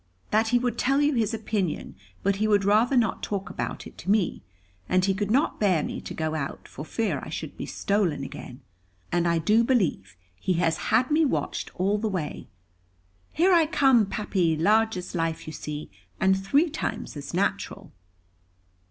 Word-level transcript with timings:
"That 0.31 0.47
he 0.47 0.57
would 0.57 0.79
tell 0.79 0.99
you 0.99 1.13
his 1.13 1.31
opinion, 1.31 1.95
but 2.23 2.37
he 2.37 2.47
would 2.47 2.65
rather 2.65 2.97
not 2.97 3.21
talk 3.21 3.51
about 3.51 3.85
it 3.85 3.99
to 3.99 4.09
me. 4.09 4.41
And 4.89 5.05
he 5.05 5.13
could 5.13 5.29
not 5.29 5.59
bear 5.59 5.83
me 5.83 6.01
to 6.01 6.15
go 6.15 6.33
out, 6.33 6.67
for 6.67 6.83
fear 6.83 7.19
I 7.23 7.29
should 7.29 7.55
be 7.55 7.67
stolen 7.67 8.23
again. 8.23 8.61
And 9.11 9.27
I 9.27 9.37
do 9.37 9.63
believe 9.63 10.17
he 10.35 10.53
has 10.53 10.77
had 10.91 11.11
me 11.11 11.23
watched 11.23 11.69
all 11.79 11.99
the 11.99 12.09
way. 12.09 12.47
Here 13.31 13.53
I 13.53 13.67
come, 13.67 14.07
Pappy; 14.07 14.57
large 14.57 14.97
as 14.97 15.13
life 15.13 15.45
you 15.45 15.53
see, 15.53 15.91
and 16.19 16.35
three 16.35 16.71
times 16.71 17.15
as 17.15 17.31
natural." 17.31 17.91